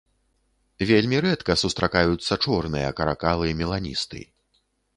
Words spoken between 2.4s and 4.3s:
чорныя каракалы-меланісты.